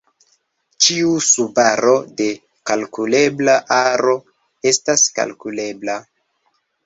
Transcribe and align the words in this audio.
Ĉiu 0.83 1.09
subaro 1.25 1.91
de 2.21 2.29
kalkulebla 2.71 3.57
aro 3.75 4.15
estas 4.73 5.07
kalkulebla. 5.19 5.99